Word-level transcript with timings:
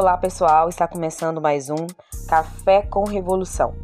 Olá 0.00 0.16
pessoal, 0.16 0.70
está 0.70 0.88
começando 0.88 1.42
mais 1.42 1.68
um 1.68 1.86
Café 2.26 2.80
com 2.80 3.04
Revolução. 3.04 3.74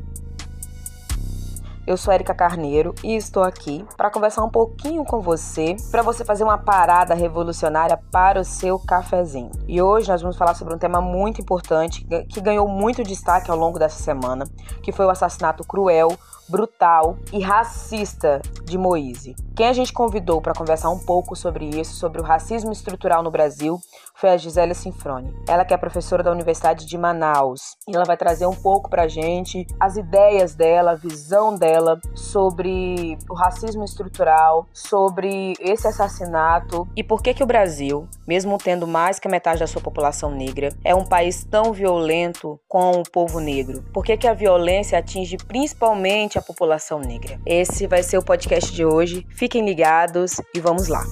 Eu 1.87 1.95
sou 1.99 2.11
Erika 2.11 2.35
Carneiro 2.35 2.95
e 3.05 3.15
estou 3.15 3.43
aqui 3.43 3.85
para 3.99 4.11
conversar 4.11 4.43
um 4.43 4.49
pouquinho 4.49 5.05
com 5.05 5.21
você, 5.21 5.77
para 5.91 6.01
você 6.01 6.25
fazer 6.25 6.43
uma 6.43 6.57
parada 6.57 7.13
revolucionária 7.13 8.01
para 8.11 8.41
o 8.41 8.45
seu 8.47 8.79
cafezinho. 8.79 9.51
E 9.69 9.83
hoje 9.83 10.09
nós 10.09 10.23
vamos 10.23 10.39
falar 10.39 10.55
sobre 10.55 10.73
um 10.73 10.79
tema 10.79 11.03
muito 11.03 11.43
importante 11.43 12.03
que 12.31 12.41
ganhou 12.41 12.67
muito 12.67 13.03
destaque 13.03 13.51
ao 13.51 13.57
longo 13.59 13.79
dessa 13.79 14.03
semana, 14.03 14.47
que 14.83 14.93
foi 14.93 15.05
o 15.05 15.11
assassinato 15.11 15.65
cruel 15.65 16.17
brutal 16.49 17.17
e 17.33 17.41
racista 17.41 18.41
de 18.65 18.77
Moise. 18.79 19.35
Quem 19.57 19.69
a 19.69 19.73
gente 19.73 19.93
convidou 19.93 20.41
para 20.41 20.53
conversar 20.53 20.91
um 20.91 20.99
pouco 20.99 21.35
sobre 21.35 21.65
isso, 21.65 21.95
sobre 21.95 22.21
o 22.21 22.25
racismo 22.25 22.73
estrutural 22.73 23.23
no 23.23 23.31
Brasil, 23.31 23.81
foi 24.17 24.31
a 24.31 24.37
Gisele 24.37 24.75
Sinfrone. 24.75 25.35
Ela 25.47 25.65
que 25.65 25.75
é 25.75 25.77
professora 25.77 26.23
da 26.23 26.33
Universidade 26.33 26.87
de 26.87 26.99
Manaus. 26.99 27.77
E 27.87 27.95
ela 27.95 28.05
vai 28.05 28.17
trazer 28.17 28.47
um 28.47 28.55
pouco 28.55 28.89
para 28.89 29.03
a 29.03 29.09
gente 29.09 29.67
as 29.79 29.97
ideias 29.97 30.55
dela, 30.55 30.93
a 30.93 30.95
visão 30.95 31.55
dela 31.55 32.01
sobre 32.15 33.19
o 33.31 33.35
racismo 33.35 33.85
estrutural, 33.85 34.67
sobre 34.73 35.55
esse 35.61 35.87
assassinato 35.87 36.89
e 36.97 37.05
por 37.05 37.23
que 37.23 37.35
que 37.35 37.43
o 37.43 37.47
Brasil, 37.47 38.09
mesmo 38.27 38.57
tendo 38.59 38.87
mais 38.87 39.19
que 39.19 39.29
a 39.29 39.31
metade 39.31 39.61
da 39.61 39.67
sua 39.67 39.83
população 39.83 40.31
negra, 40.31 40.71
é 40.83 40.95
um 40.95 41.05
país 41.05 41.45
tão 41.45 41.73
violento 41.73 42.59
com 42.67 42.93
o 42.93 43.03
povo 43.03 43.39
negro. 43.39 43.83
Por 43.93 44.05
que 44.05 44.17
que 44.17 44.27
a 44.27 44.35
violência 44.35 44.99
atinge 44.99 45.37
principalmente 45.37 46.36
a 46.39 46.43
população 46.43 47.01
negra. 47.01 47.41
Esse 47.45 47.87
vai 47.87 48.03
ser 48.03 48.19
o 48.19 48.23
podcast 48.23 48.73
de 48.73 48.85
hoje. 48.85 49.27
Fiquem 49.31 49.65
ligados 49.65 50.41
e 50.55 50.61
vamos 50.61 50.89
lá. 50.89 51.05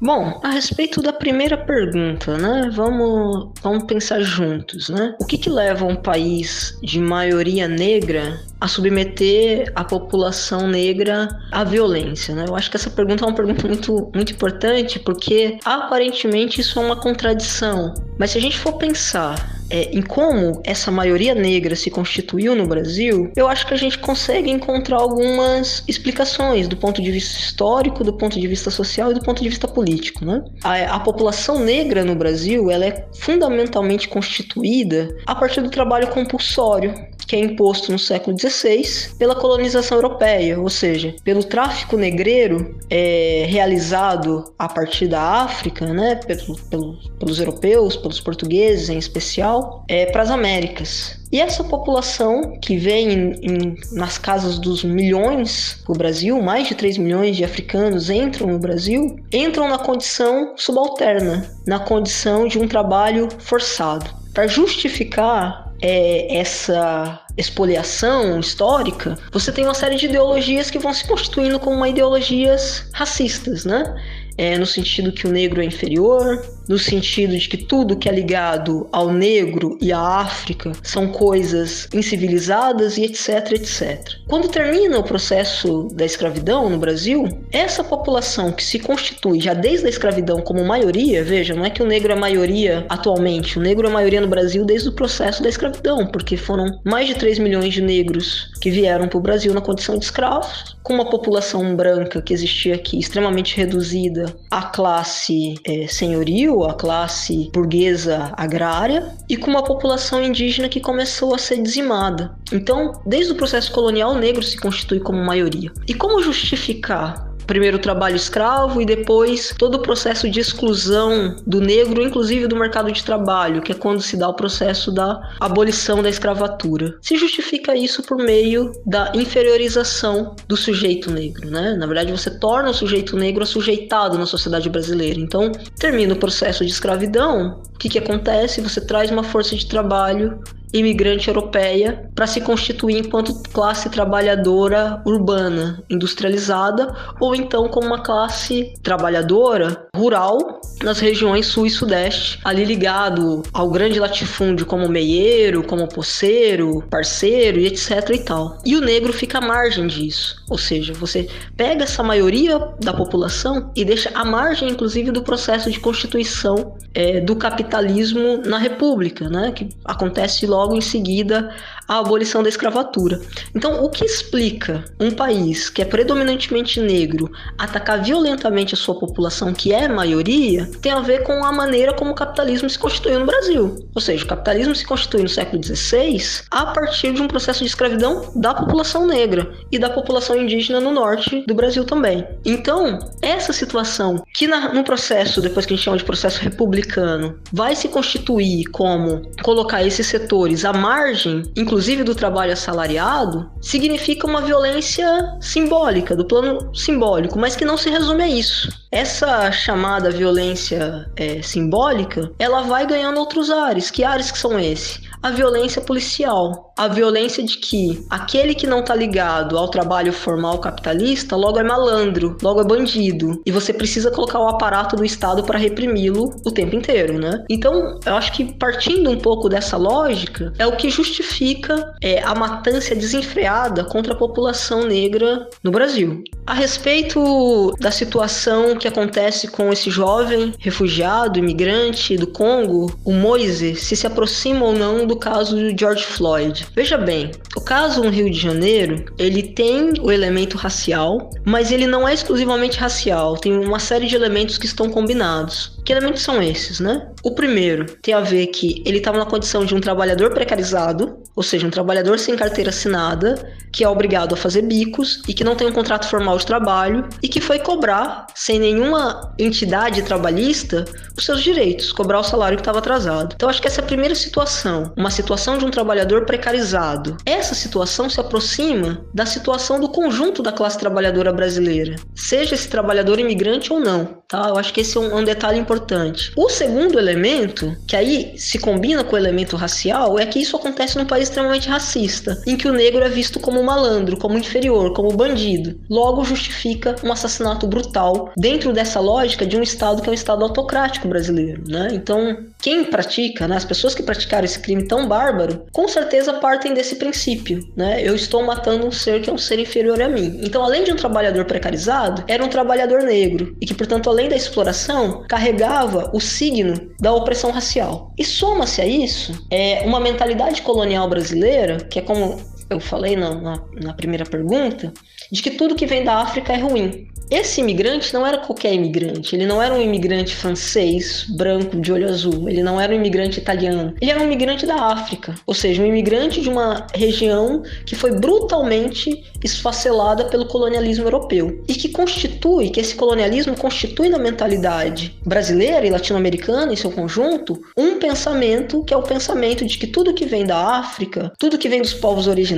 Bom, 0.00 0.40
a 0.44 0.50
respeito 0.50 1.02
da 1.02 1.12
primeira 1.12 1.58
pergunta, 1.58 2.38
né? 2.38 2.70
Vamos, 2.72 3.50
vamos 3.60 3.82
pensar 3.82 4.20
juntos, 4.20 4.88
né? 4.88 5.16
O 5.20 5.26
que, 5.26 5.36
que 5.36 5.50
leva 5.50 5.84
um 5.84 5.96
país 5.96 6.78
de 6.80 7.00
maioria 7.00 7.66
negra 7.66 8.40
a 8.60 8.68
submeter 8.68 9.72
a 9.74 9.82
população 9.82 10.68
negra 10.68 11.28
à 11.50 11.64
violência, 11.64 12.32
né? 12.32 12.44
Eu 12.46 12.54
acho 12.54 12.70
que 12.70 12.76
essa 12.76 12.90
pergunta 12.90 13.24
é 13.24 13.26
uma 13.26 13.34
pergunta 13.34 13.66
muito, 13.66 14.08
muito 14.14 14.32
importante 14.32 15.00
porque 15.00 15.58
aparentemente 15.64 16.60
isso 16.60 16.78
é 16.78 16.84
uma 16.84 17.00
contradição. 17.00 17.92
Mas 18.16 18.30
se 18.30 18.38
a 18.38 18.40
gente 18.40 18.56
for 18.56 18.74
pensar 18.74 19.57
é, 19.70 19.90
em 19.96 20.02
como 20.02 20.60
essa 20.64 20.90
maioria 20.90 21.34
negra 21.34 21.76
se 21.76 21.90
constituiu 21.90 22.54
no 22.54 22.66
Brasil, 22.66 23.30
eu 23.36 23.48
acho 23.48 23.66
que 23.66 23.74
a 23.74 23.76
gente 23.76 23.98
consegue 23.98 24.50
encontrar 24.50 24.98
algumas 24.98 25.82
explicações 25.86 26.68
do 26.68 26.76
ponto 26.76 27.02
de 27.02 27.10
vista 27.10 27.38
histórico, 27.38 28.04
do 28.04 28.12
ponto 28.12 28.38
de 28.38 28.46
vista 28.46 28.70
social 28.70 29.10
e 29.10 29.14
do 29.14 29.20
ponto 29.20 29.42
de 29.42 29.48
vista 29.48 29.68
político. 29.68 30.24
Né? 30.24 30.42
A, 30.62 30.96
a 30.96 31.00
população 31.00 31.58
negra 31.58 32.04
no 32.04 32.14
Brasil 32.14 32.70
ela 32.70 32.86
é 32.86 33.06
fundamentalmente 33.14 34.08
constituída 34.08 35.08
a 35.26 35.34
partir 35.34 35.60
do 35.60 35.70
trabalho 35.70 36.08
compulsório 36.08 36.94
que 37.28 37.36
é 37.36 37.38
imposto 37.38 37.92
no 37.92 37.98
século 37.98 38.34
XVI 38.36 39.14
pela 39.18 39.34
colonização 39.34 39.98
europeia, 39.98 40.58
ou 40.58 40.70
seja, 40.70 41.14
pelo 41.22 41.44
tráfico 41.44 41.96
negreiro 41.96 42.78
é, 42.88 43.44
realizado 43.46 44.50
a 44.58 44.66
partir 44.66 45.08
da 45.08 45.20
África, 45.20 45.92
né, 45.92 46.14
pelo, 46.14 46.56
pelo, 46.70 46.98
pelos 47.18 47.38
europeus, 47.38 47.96
pelos 47.96 48.18
portugueses 48.18 48.88
em 48.88 48.96
especial, 48.96 49.84
é, 49.86 50.06
para 50.06 50.22
as 50.22 50.30
Américas. 50.30 51.18
E 51.30 51.38
essa 51.38 51.62
população 51.62 52.58
que 52.62 52.78
vem 52.78 53.10
em, 53.10 53.32
em, 53.42 53.76
nas 53.92 54.16
casas 54.16 54.58
dos 54.58 54.82
milhões 54.82 55.82
do 55.86 55.92
Brasil, 55.92 56.40
mais 56.40 56.68
de 56.68 56.74
3 56.74 56.96
milhões 56.96 57.36
de 57.36 57.44
africanos 57.44 58.08
entram 58.08 58.46
no 58.46 58.58
Brasil, 58.58 59.18
entram 59.30 59.68
na 59.68 59.78
condição 59.78 60.54
subalterna, 60.56 61.46
na 61.66 61.78
condição 61.78 62.48
de 62.48 62.58
um 62.58 62.66
trabalho 62.66 63.28
forçado. 63.38 64.08
Para 64.32 64.46
justificar 64.46 65.67
é, 65.80 66.36
essa 66.36 67.20
expoliação 67.36 68.40
histórica, 68.40 69.16
você 69.32 69.52
tem 69.52 69.64
uma 69.64 69.74
série 69.74 69.96
de 69.96 70.06
ideologias 70.06 70.70
que 70.70 70.78
vão 70.78 70.92
se 70.92 71.06
constituindo 71.06 71.58
como 71.60 71.86
ideologias 71.86 72.88
racistas, 72.92 73.64
né? 73.64 73.94
É, 74.36 74.56
no 74.56 74.66
sentido 74.66 75.12
que 75.12 75.26
o 75.26 75.30
negro 75.30 75.60
é 75.60 75.64
inferior, 75.64 76.44
no 76.68 76.78
sentido 76.78 77.36
de 77.36 77.48
que 77.48 77.56
tudo 77.56 77.96
que 77.96 78.08
é 78.08 78.12
ligado 78.12 78.88
ao 78.92 79.12
negro 79.12 79.78
e 79.80 79.92
à 79.92 80.00
África 80.00 80.72
são 80.82 81.08
coisas 81.08 81.88
incivilizadas 81.92 82.98
e 82.98 83.04
etc, 83.04 83.52
etc. 83.52 84.18
Quando 84.28 84.48
termina 84.48 84.98
o 84.98 85.02
processo 85.04 85.88
da 85.94 86.04
escravidão 86.04 86.68
no 86.68 86.78
Brasil, 86.78 87.26
essa 87.50 87.82
população 87.82 88.52
que 88.52 88.64
se 88.64 88.78
constitui 88.78 89.40
já 89.40 89.54
desde 89.54 89.86
a 89.86 89.90
escravidão 89.90 90.40
como 90.40 90.64
maioria, 90.64 91.24
veja, 91.24 91.54
não 91.54 91.64
é 91.64 91.70
que 91.70 91.82
o 91.82 91.86
negro 91.86 92.12
é 92.12 92.16
maioria 92.16 92.84
atualmente, 92.88 93.58
o 93.58 93.62
negro 93.62 93.86
é 93.86 93.90
maioria 93.90 94.20
no 94.20 94.28
Brasil 94.28 94.64
desde 94.64 94.88
o 94.88 94.92
processo 94.92 95.42
da 95.42 95.48
escravidão, 95.48 96.06
porque 96.06 96.36
foram 96.36 96.78
mais 96.84 97.08
de 97.08 97.14
3 97.14 97.38
milhões 97.38 97.72
de 97.72 97.82
negros 97.82 98.50
que 98.60 98.70
vieram 98.70 99.08
para 99.08 99.18
o 99.18 99.22
Brasil 99.22 99.54
na 99.54 99.60
condição 99.60 99.96
de 99.96 100.04
escravos, 100.04 100.76
com 100.82 100.94
uma 100.94 101.08
população 101.08 101.76
branca 101.76 102.20
que 102.20 102.32
existia 102.32 102.74
aqui 102.74 102.98
extremamente 102.98 103.56
reduzida 103.56 104.34
à 104.50 104.62
classe 104.62 105.54
é, 105.64 105.86
senhoril, 105.86 106.57
a 106.64 106.74
classe 106.74 107.50
burguesa 107.52 108.32
agrária 108.36 109.12
e 109.28 109.36
com 109.36 109.50
uma 109.50 109.64
população 109.64 110.22
indígena 110.22 110.68
que 110.68 110.80
começou 110.80 111.34
a 111.34 111.38
ser 111.38 111.62
dizimada. 111.62 112.32
Então, 112.52 113.00
desde 113.04 113.32
o 113.32 113.36
processo 113.36 113.72
colonial, 113.72 114.12
o 114.12 114.18
negro 114.18 114.42
se 114.42 114.56
constitui 114.56 115.00
como 115.00 115.24
maioria. 115.24 115.70
E 115.86 115.94
como 115.94 116.22
justificar 116.22 117.27
primeiro 117.48 117.78
o 117.78 117.80
trabalho 117.80 118.14
escravo 118.14 118.80
e 118.80 118.84
depois 118.84 119.54
todo 119.58 119.76
o 119.76 119.82
processo 119.82 120.30
de 120.30 120.38
exclusão 120.38 121.34
do 121.46 121.60
negro, 121.60 122.02
inclusive 122.02 122.46
do 122.46 122.54
mercado 122.54 122.92
de 122.92 123.02
trabalho, 123.02 123.62
que 123.62 123.72
é 123.72 123.74
quando 123.74 124.02
se 124.02 124.16
dá 124.16 124.28
o 124.28 124.34
processo 124.34 124.92
da 124.92 125.18
abolição 125.40 126.02
da 126.02 126.10
escravatura. 126.10 126.96
Se 127.00 127.16
justifica 127.16 127.74
isso 127.74 128.02
por 128.02 128.18
meio 128.18 128.70
da 128.86 129.10
inferiorização 129.14 130.36
do 130.46 130.56
sujeito 130.56 131.10
negro, 131.10 131.50
né? 131.50 131.74
Na 131.74 131.86
verdade, 131.86 132.12
você 132.12 132.30
torna 132.38 132.70
o 132.70 132.74
sujeito 132.74 133.16
negro 133.16 133.42
assujeitado 133.42 134.18
na 134.18 134.26
sociedade 134.26 134.68
brasileira. 134.68 135.18
Então, 135.18 135.50
termina 135.78 136.12
o 136.12 136.18
processo 136.18 136.64
de 136.64 136.70
escravidão, 136.70 137.62
o 137.74 137.78
que, 137.78 137.88
que 137.88 137.98
acontece? 137.98 138.60
Você 138.60 138.80
traz 138.80 139.10
uma 139.10 139.22
força 139.22 139.56
de 139.56 139.66
trabalho 139.66 140.38
imigrante 140.72 141.28
europeia 141.28 142.10
para 142.14 142.26
se 142.26 142.40
constituir 142.40 142.98
enquanto 142.98 143.34
classe 143.52 143.88
trabalhadora 143.88 145.00
urbana, 145.04 145.82
industrializada, 145.88 146.94
ou 147.20 147.34
então 147.34 147.68
como 147.68 147.86
uma 147.86 148.02
classe 148.02 148.72
trabalhadora 148.82 149.86
rural 149.94 150.60
nas 150.82 151.00
regiões 151.00 151.46
sul 151.46 151.66
e 151.66 151.70
sudeste, 151.70 152.38
ali 152.44 152.64
ligado 152.64 153.42
ao 153.52 153.70
grande 153.70 153.98
latifúndio 153.98 154.66
como 154.66 154.88
meieiro, 154.88 155.62
como 155.62 155.88
poceiro, 155.88 156.84
parceiro 156.90 157.58
e 157.58 157.66
etc 157.66 158.10
e 158.12 158.18
tal. 158.18 158.58
E 158.64 158.76
o 158.76 158.80
negro 158.80 159.12
fica 159.12 159.38
à 159.38 159.40
margem 159.40 159.86
disso, 159.86 160.36
ou 160.48 160.58
seja, 160.58 160.92
você 160.92 161.28
pega 161.56 161.84
essa 161.84 162.02
maioria 162.02 162.58
da 162.80 162.92
população 162.92 163.70
e 163.74 163.84
deixa 163.84 164.10
à 164.14 164.24
margem, 164.24 164.70
inclusive, 164.70 165.10
do 165.10 165.22
processo 165.22 165.70
de 165.70 165.80
constituição 165.80 166.76
é, 166.94 167.20
do 167.20 167.36
capitalismo 167.36 168.42
na 168.44 168.58
República, 168.58 169.28
né, 169.28 169.52
que 169.52 169.68
acontece 169.84 170.46
logo 170.46 170.57
logo 170.58 170.74
em 170.74 170.80
seguida 170.80 171.54
a 171.86 171.98
abolição 171.98 172.42
da 172.42 172.48
escravatura. 172.48 173.20
Então, 173.54 173.82
o 173.82 173.88
que 173.88 174.04
explica 174.04 174.84
um 175.00 175.10
país 175.10 175.70
que 175.70 175.80
é 175.80 175.84
predominantemente 175.84 176.80
negro 176.80 177.30
atacar 177.56 178.02
violentamente 178.02 178.74
a 178.74 178.76
sua 178.76 178.98
população, 178.98 179.54
que 179.54 179.72
é 179.72 179.88
maioria, 179.88 180.70
tem 180.82 180.92
a 180.92 181.00
ver 181.00 181.22
com 181.22 181.44
a 181.44 181.50
maneira 181.50 181.94
como 181.94 182.10
o 182.10 182.14
capitalismo 182.14 182.68
se 182.68 182.78
constituiu 182.78 183.20
no 183.20 183.26
Brasil. 183.26 183.88
Ou 183.94 184.00
seja, 184.02 184.24
o 184.24 184.28
capitalismo 184.28 184.74
se 184.74 184.84
constitui 184.84 185.22
no 185.22 185.28
século 185.28 185.62
XVI 185.64 186.42
a 186.50 186.66
partir 186.66 187.12
de 187.14 187.22
um 187.22 187.28
processo 187.28 187.60
de 187.60 187.66
escravidão 187.66 188.32
da 188.34 188.52
população 188.52 189.06
negra 189.06 189.50
e 189.72 189.78
da 189.78 189.88
população 189.88 190.36
indígena 190.36 190.80
no 190.80 190.92
norte 190.92 191.44
do 191.46 191.54
Brasil 191.54 191.84
também. 191.84 192.26
Então, 192.44 192.98
essa 193.22 193.52
situação 193.52 194.22
que 194.34 194.46
na, 194.46 194.74
no 194.74 194.84
processo, 194.84 195.40
depois 195.40 195.64
que 195.64 195.72
a 195.72 195.76
gente 195.76 195.84
chama 195.84 195.96
de 195.96 196.04
processo 196.04 196.40
republicano, 196.40 197.38
vai 197.52 197.74
se 197.74 197.88
constituir 197.88 198.66
como 198.66 199.22
colocar 199.42 199.82
esses 199.82 200.06
setores 200.48 200.64
à 200.64 200.72
margem, 200.72 201.42
inclusive 201.56 202.04
do 202.04 202.14
trabalho 202.14 202.52
assalariado, 202.52 203.50
significa 203.60 204.26
uma 204.26 204.40
violência 204.40 205.06
simbólica, 205.40 206.16
do 206.16 206.26
plano 206.26 206.74
simbólico, 206.74 207.38
mas 207.38 207.56
que 207.56 207.64
não 207.64 207.76
se 207.76 207.90
resume 207.90 208.22
a 208.22 208.28
isso. 208.28 208.68
Essa 208.90 209.50
chamada 209.52 210.10
violência 210.10 211.10
é, 211.16 211.42
simbólica, 211.42 212.30
ela 212.38 212.62
vai 212.62 212.86
ganhando 212.86 213.18
outros 213.18 213.50
ares. 213.50 213.90
Que 213.90 214.04
ares 214.04 214.30
que 214.30 214.38
são 214.38 214.58
esses? 214.58 215.00
A 215.22 215.30
violência 215.30 215.82
policial. 215.82 216.67
A 216.78 216.86
violência 216.86 217.42
de 217.42 217.58
que 217.58 218.06
aquele 218.08 218.54
que 218.54 218.66
não 218.66 218.80
está 218.80 218.94
ligado 218.94 219.58
ao 219.58 219.68
trabalho 219.68 220.12
formal 220.12 220.60
capitalista 220.60 221.34
logo 221.34 221.58
é 221.58 221.64
malandro, 221.64 222.38
logo 222.40 222.60
é 222.60 222.64
bandido, 222.64 223.42
e 223.44 223.50
você 223.50 223.72
precisa 223.72 224.12
colocar 224.12 224.38
o 224.38 224.46
aparato 224.46 224.94
do 224.94 225.04
Estado 225.04 225.42
para 225.42 225.58
reprimi-lo 225.58 226.30
o 226.46 226.52
tempo 226.52 226.76
inteiro, 226.76 227.18
né? 227.18 227.44
Então, 227.50 227.98
eu 228.06 228.14
acho 228.14 228.32
que 228.32 228.54
partindo 228.54 229.10
um 229.10 229.18
pouco 229.18 229.48
dessa 229.48 229.76
lógica, 229.76 230.52
é 230.56 230.66
o 230.66 230.76
que 230.76 230.88
justifica 230.88 231.92
é, 232.00 232.22
a 232.22 232.34
matância 232.34 232.94
desenfreada 232.94 233.82
contra 233.84 234.12
a 234.12 234.16
população 234.16 234.84
negra 234.84 235.48
no 235.64 235.72
Brasil. 235.72 236.22
A 236.46 236.54
respeito 236.54 237.74
da 237.80 237.90
situação 237.90 238.76
que 238.76 238.86
acontece 238.86 239.48
com 239.48 239.72
esse 239.72 239.90
jovem 239.90 240.54
refugiado, 240.58 241.38
imigrante 241.38 242.16
do 242.16 242.26
Congo, 242.28 242.96
o 243.04 243.12
Moise, 243.12 243.74
se 243.74 243.96
se 243.96 244.06
aproxima 244.06 244.64
ou 244.64 244.72
não 244.72 245.06
do 245.06 245.16
caso 245.16 245.56
de 245.56 245.76
George 245.78 246.04
Floyd. 246.04 246.67
Veja 246.74 246.96
bem, 246.96 247.32
o 247.56 247.60
caso 247.60 248.02
no 248.02 248.10
Rio 248.10 248.30
de 248.30 248.38
Janeiro, 248.38 249.04
ele 249.18 249.42
tem 249.42 249.92
o 250.00 250.10
elemento 250.10 250.56
racial, 250.56 251.30
mas 251.44 251.72
ele 251.72 251.86
não 251.86 252.06
é 252.06 252.14
exclusivamente 252.14 252.78
racial, 252.78 253.36
tem 253.36 253.52
uma 253.58 253.78
série 253.78 254.06
de 254.06 254.14
elementos 254.14 254.58
que 254.58 254.66
estão 254.66 254.88
combinados. 254.88 255.77
Que 255.88 255.94
elementos 255.94 256.20
são 256.20 256.42
esses, 256.42 256.80
né? 256.80 257.08
O 257.24 257.34
primeiro 257.34 257.86
tem 258.02 258.12
a 258.12 258.20
ver 258.20 258.48
que 258.48 258.82
ele 258.84 258.98
estava 258.98 259.16
na 259.16 259.24
condição 259.24 259.64
de 259.64 259.74
um 259.74 259.80
trabalhador 259.80 260.34
precarizado, 260.34 261.22
ou 261.34 261.42
seja, 261.42 261.66
um 261.66 261.70
trabalhador 261.70 262.18
sem 262.18 262.36
carteira 262.36 262.68
assinada, 262.68 263.54
que 263.72 263.82
é 263.84 263.88
obrigado 263.88 264.34
a 264.34 264.36
fazer 264.36 264.60
bicos 264.60 265.22
e 265.26 265.32
que 265.32 265.42
não 265.42 265.56
tem 265.56 265.66
um 265.66 265.72
contrato 265.72 266.06
formal 266.06 266.36
de 266.36 266.44
trabalho 266.44 267.08
e 267.22 267.28
que 267.28 267.40
foi 267.40 267.58
cobrar, 267.58 268.26
sem 268.34 268.58
nenhuma 268.58 269.34
entidade 269.38 270.02
trabalhista, 270.02 270.84
os 271.16 271.24
seus 271.24 271.42
direitos, 271.42 271.90
cobrar 271.90 272.20
o 272.20 272.24
salário 272.24 272.58
que 272.58 272.60
estava 272.60 272.80
atrasado. 272.80 273.34
Então, 273.34 273.48
acho 273.48 273.62
que 273.62 273.66
essa 273.66 273.80
é 273.80 273.84
a 273.84 273.86
primeira 273.86 274.14
situação, 274.14 274.92
uma 274.94 275.10
situação 275.10 275.56
de 275.56 275.64
um 275.64 275.70
trabalhador 275.70 276.26
precarizado. 276.26 277.16
Essa 277.24 277.54
situação 277.54 278.10
se 278.10 278.20
aproxima 278.20 279.06
da 279.14 279.24
situação 279.24 279.80
do 279.80 279.88
conjunto 279.88 280.42
da 280.42 280.52
classe 280.52 280.78
trabalhadora 280.78 281.32
brasileira, 281.32 281.96
seja 282.14 282.54
esse 282.54 282.68
trabalhador 282.68 283.18
imigrante 283.18 283.72
ou 283.72 283.80
não, 283.80 284.22
tá? 284.28 284.48
Eu 284.50 284.58
acho 284.58 284.74
que 284.74 284.82
esse 284.82 284.98
é 284.98 285.00
um, 285.00 285.16
um 285.16 285.24
detalhe 285.24 285.58
importante 285.58 285.77
importante. 285.78 286.32
O 286.36 286.48
segundo 286.48 286.98
elemento, 286.98 287.76
que 287.86 287.96
aí 287.96 288.34
se 288.36 288.58
combina 288.58 289.04
com 289.04 289.14
o 289.14 289.18
elemento 289.18 289.56
racial, 289.56 290.18
é 290.18 290.26
que 290.26 290.40
isso 290.40 290.56
acontece 290.56 290.98
num 290.98 291.06
país 291.06 291.28
extremamente 291.28 291.68
racista, 291.68 292.40
em 292.46 292.56
que 292.56 292.68
o 292.68 292.72
negro 292.72 293.04
é 293.04 293.08
visto 293.08 293.38
como 293.38 293.62
malandro, 293.62 294.18
como 294.18 294.36
inferior, 294.36 294.92
como 294.92 295.16
bandido. 295.16 295.78
Logo 295.88 296.24
justifica 296.24 296.96
um 297.04 297.12
assassinato 297.12 297.66
brutal 297.66 298.32
dentro 298.36 298.72
dessa 298.72 299.00
lógica 299.00 299.46
de 299.46 299.56
um 299.56 299.62
Estado 299.62 300.02
que 300.02 300.08
é 300.08 300.10
um 300.10 300.14
Estado 300.14 300.42
autocrático 300.42 301.08
brasileiro, 301.08 301.62
né? 301.66 301.88
Então, 301.92 302.36
quem 302.60 302.84
pratica, 302.84 303.46
né, 303.46 303.56
as 303.56 303.64
pessoas 303.64 303.94
que 303.94 304.02
praticaram 304.02 304.44
esse 304.44 304.58
crime 304.58 304.86
tão 304.86 305.06
bárbaro, 305.06 305.66
com 305.72 305.86
certeza 305.86 306.34
partem 306.34 306.74
desse 306.74 306.96
princípio, 306.96 307.60
né? 307.76 308.02
Eu 308.02 308.14
estou 308.14 308.42
matando 308.44 308.86
um 308.86 308.90
ser 308.90 309.20
que 309.20 309.30
é 309.30 309.32
um 309.32 309.38
ser 309.38 309.58
inferior 309.58 310.02
a 310.02 310.08
mim. 310.08 310.40
Então, 310.42 310.62
além 310.64 310.82
de 310.82 310.92
um 310.92 310.96
trabalhador 310.96 311.44
precarizado, 311.44 312.24
era 312.26 312.44
um 312.44 312.48
trabalhador 312.48 313.02
negro 313.02 313.56
e 313.60 313.66
que, 313.66 313.74
portanto, 313.74 314.10
além 314.10 314.28
da 314.28 314.36
exploração, 314.36 315.24
carregava 315.28 315.67
o 316.12 316.20
signo 316.20 316.74
da 316.98 317.12
opressão 317.12 317.50
racial. 317.50 318.12
E 318.16 318.24
soma-se 318.24 318.80
a 318.80 318.86
isso 318.86 319.46
é 319.50 319.82
uma 319.84 320.00
mentalidade 320.00 320.62
colonial 320.62 321.08
brasileira, 321.08 321.76
que 321.76 321.98
é 321.98 322.02
como 322.02 322.38
eu 322.70 322.80
falei 322.80 323.16
na, 323.16 323.34
na, 323.34 323.62
na 323.82 323.94
primeira 323.94 324.24
pergunta, 324.24 324.92
de 325.30 325.42
que 325.42 325.50
tudo 325.50 325.74
que 325.74 325.86
vem 325.86 326.04
da 326.04 326.16
África 326.16 326.52
é 326.52 326.58
ruim. 326.58 327.08
Esse 327.30 327.60
imigrante 327.60 328.14
não 328.14 328.26
era 328.26 328.38
qualquer 328.38 328.72
imigrante, 328.72 329.36
ele 329.36 329.44
não 329.44 329.62
era 329.62 329.74
um 329.74 329.82
imigrante 329.82 330.34
francês, 330.34 331.26
branco, 331.28 331.78
de 331.78 331.92
olho 331.92 332.08
azul, 332.08 332.48
ele 332.48 332.62
não 332.62 332.80
era 332.80 332.90
um 332.90 332.96
imigrante 332.96 333.38
italiano, 333.38 333.94
ele 334.00 334.10
era 334.10 334.20
um 334.20 334.24
imigrante 334.24 334.64
da 334.64 334.76
África, 334.76 335.34
ou 335.46 335.52
seja, 335.52 335.82
um 335.82 335.86
imigrante 335.86 336.40
de 336.40 336.48
uma 336.48 336.86
região 336.94 337.62
que 337.84 337.94
foi 337.94 338.12
brutalmente 338.12 339.24
esfacelada 339.44 340.24
pelo 340.24 340.46
colonialismo 340.46 341.04
europeu. 341.04 341.62
E 341.68 341.74
que 341.74 341.90
constitui, 341.90 342.70
que 342.70 342.80
esse 342.80 342.94
colonialismo 342.94 343.54
constitui 343.54 344.08
na 344.08 344.18
mentalidade 344.18 345.14
brasileira 345.24 345.86
e 345.86 345.90
latino-americana 345.90 346.72
em 346.72 346.76
seu 346.76 346.90
conjunto, 346.90 347.60
um 347.76 347.98
pensamento 347.98 348.82
que 348.84 348.94
é 348.94 348.96
o 348.96 349.02
pensamento 349.02 349.66
de 349.66 349.76
que 349.76 349.86
tudo 349.86 350.14
que 350.14 350.24
vem 350.24 350.46
da 350.46 350.78
África, 350.78 351.30
tudo 351.38 351.58
que 351.58 351.68
vem 351.68 351.82
dos 351.82 351.92
povos 351.92 352.26
originários, 352.26 352.57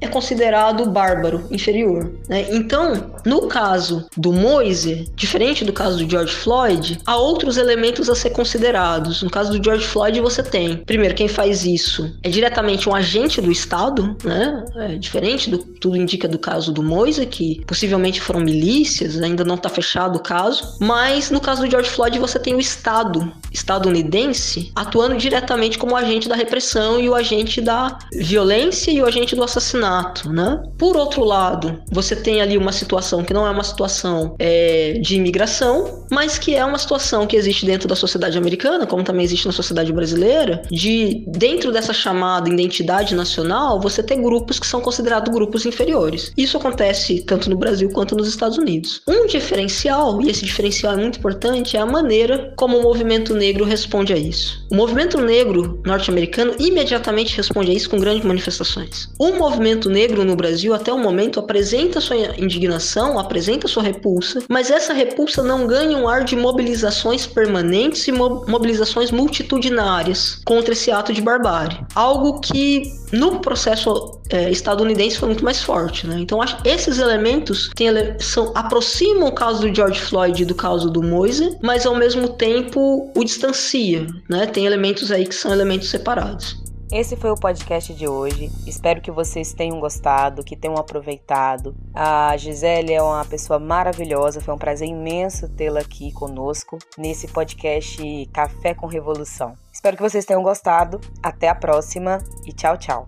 é 0.00 0.06
considerado 0.06 0.90
bárbaro, 0.90 1.44
inferior. 1.50 2.12
Né? 2.28 2.46
Então, 2.50 3.12
no 3.28 3.46
caso 3.46 4.06
do 4.16 4.32
Moise, 4.32 5.06
diferente 5.14 5.64
do 5.64 5.72
caso 5.72 5.98
do 5.98 6.10
George 6.10 6.34
Floyd, 6.34 6.98
há 7.04 7.16
outros 7.16 7.56
elementos 7.56 8.08
a 8.08 8.14
ser 8.14 8.30
considerados. 8.30 9.22
No 9.22 9.30
caso 9.30 9.52
do 9.52 9.62
George 9.62 9.86
Floyd, 9.86 10.20
você 10.20 10.42
tem, 10.42 10.78
primeiro, 10.78 11.14
quem 11.14 11.28
faz 11.28 11.64
isso 11.64 12.10
é 12.22 12.28
diretamente 12.28 12.88
um 12.88 12.94
agente 12.94 13.40
do 13.40 13.52
Estado, 13.52 14.16
né? 14.24 14.64
É 14.76 14.96
diferente 14.96 15.50
do 15.50 15.58
tudo 15.58 15.96
indica 15.96 16.26
do 16.26 16.38
caso 16.38 16.72
do 16.72 16.82
Moise, 16.82 17.26
que 17.26 17.62
possivelmente 17.66 18.20
foram 18.20 18.40
milícias, 18.40 19.20
ainda 19.22 19.44
não 19.44 19.54
está 19.54 19.68
fechado 19.68 20.16
o 20.16 20.22
caso. 20.22 20.76
Mas 20.80 21.30
no 21.30 21.40
caso 21.40 21.62
do 21.62 21.70
George 21.70 21.90
Floyd, 21.90 22.18
você 22.18 22.38
tem 22.38 22.54
o 22.54 22.60
Estado 22.60 23.32
estadunidense 23.52 24.72
atuando 24.74 25.16
diretamente 25.16 25.78
como 25.78 25.96
agente 25.96 26.28
da 26.28 26.34
repressão 26.34 27.00
e 27.00 27.08
o 27.08 27.14
agente 27.14 27.60
da 27.60 27.98
violência 28.12 28.90
e 28.90 29.00
o 29.00 29.06
agente 29.06 29.34
do 29.34 29.42
assassinato 29.42 30.30
né? 30.32 30.62
Por 30.76 30.96
outro 30.96 31.24
lado, 31.24 31.82
você 31.90 32.16
tem 32.16 32.40
ali 32.40 32.56
uma 32.56 32.72
situação 32.72 33.17
que 33.24 33.34
não 33.34 33.46
é 33.46 33.50
uma 33.50 33.64
situação 33.64 34.34
é, 34.38 34.98
de 35.00 35.16
imigração, 35.16 36.06
mas 36.10 36.38
que 36.38 36.54
é 36.54 36.64
uma 36.64 36.78
situação 36.78 37.26
que 37.26 37.36
existe 37.36 37.66
dentro 37.66 37.88
da 37.88 37.96
sociedade 37.96 38.38
americana, 38.38 38.86
como 38.86 39.02
também 39.02 39.24
existe 39.24 39.46
na 39.46 39.52
sociedade 39.52 39.92
brasileira, 39.92 40.62
de 40.70 41.24
dentro 41.28 41.72
dessa 41.72 41.92
chamada 41.92 42.48
identidade 42.48 43.14
nacional, 43.14 43.80
você 43.80 44.02
ter 44.02 44.16
grupos 44.16 44.58
que 44.58 44.66
são 44.66 44.80
considerados 44.80 45.32
grupos 45.32 45.66
inferiores. 45.66 46.32
Isso 46.36 46.56
acontece 46.56 47.22
tanto 47.22 47.50
no 47.50 47.56
Brasil 47.56 47.90
quanto 47.90 48.16
nos 48.16 48.28
Estados 48.28 48.58
Unidos. 48.58 49.02
Um 49.06 49.26
diferencial, 49.26 50.20
e 50.22 50.30
esse 50.30 50.44
diferencial 50.44 50.94
é 50.94 50.96
muito 50.96 51.18
importante, 51.18 51.76
é 51.76 51.80
a 51.80 51.86
maneira 51.86 52.52
como 52.56 52.78
o 52.78 52.82
movimento 52.82 53.34
negro 53.34 53.64
responde 53.64 54.12
a 54.12 54.16
isso. 54.16 54.66
O 54.70 54.74
movimento 54.74 55.20
negro 55.20 55.80
norte-americano 55.84 56.54
imediatamente 56.58 57.36
responde 57.36 57.70
a 57.70 57.74
isso 57.74 57.90
com 57.90 57.98
grandes 57.98 58.24
manifestações. 58.24 59.08
O 59.18 59.32
movimento 59.32 59.88
negro 59.88 60.24
no 60.24 60.36
Brasil, 60.36 60.74
até 60.74 60.92
o 60.92 60.98
momento, 60.98 61.40
apresenta 61.40 62.00
sua 62.00 62.16
indignação, 62.38 62.97
apresenta 63.18 63.68
sua 63.68 63.82
repulsa, 63.82 64.42
mas 64.48 64.70
essa 64.70 64.92
repulsa 64.92 65.42
não 65.42 65.66
ganha 65.66 65.96
um 65.96 66.08
ar 66.08 66.24
de 66.24 66.34
mobilizações 66.34 67.26
permanentes 67.26 68.08
e 68.08 68.12
mobilizações 68.12 69.10
multitudinárias 69.10 70.40
contra 70.44 70.72
esse 70.72 70.90
ato 70.90 71.12
de 71.12 71.20
barbárie. 71.20 71.78
Algo 71.94 72.40
que 72.40 72.82
no 73.12 73.40
processo 73.40 74.20
é, 74.30 74.50
estadunidense 74.50 75.18
foi 75.18 75.28
muito 75.28 75.44
mais 75.44 75.62
forte, 75.62 76.06
né? 76.06 76.18
Então 76.18 76.42
acho 76.42 76.58
esses 76.64 76.98
elementos 76.98 77.70
tem, 77.74 77.88
são, 78.18 78.52
aproximam 78.54 79.28
o 79.28 79.32
caso 79.32 79.60
do 79.60 79.74
George 79.74 80.00
Floyd 80.00 80.44
do 80.44 80.54
caso 80.54 80.90
do 80.90 81.02
Moise, 81.02 81.56
mas 81.62 81.86
ao 81.86 81.94
mesmo 81.94 82.28
tempo 82.28 83.10
o 83.14 83.24
distancia, 83.24 84.06
né? 84.28 84.46
Tem 84.46 84.66
elementos 84.66 85.10
aí 85.10 85.26
que 85.26 85.34
são 85.34 85.52
elementos 85.52 85.88
separados. 85.88 86.67
Esse 86.90 87.16
foi 87.16 87.30
o 87.30 87.34
podcast 87.34 87.92
de 87.92 88.08
hoje. 88.08 88.50
Espero 88.66 89.02
que 89.02 89.10
vocês 89.10 89.52
tenham 89.52 89.78
gostado, 89.78 90.42
que 90.42 90.56
tenham 90.56 90.76
aproveitado. 90.78 91.76
A 91.92 92.34
Gisele 92.38 92.94
é 92.94 93.02
uma 93.02 93.26
pessoa 93.26 93.58
maravilhosa, 93.58 94.40
foi 94.40 94.54
um 94.54 94.58
prazer 94.58 94.88
imenso 94.88 95.50
tê-la 95.50 95.80
aqui 95.80 96.10
conosco 96.12 96.78
nesse 96.96 97.28
podcast 97.28 98.02
Café 98.32 98.72
com 98.72 98.86
Revolução. 98.86 99.54
Espero 99.70 99.98
que 99.98 100.02
vocês 100.02 100.24
tenham 100.24 100.42
gostado. 100.42 100.98
Até 101.22 101.48
a 101.48 101.54
próxima 101.54 102.18
e 102.46 102.54
tchau, 102.54 102.78
tchau. 102.78 103.06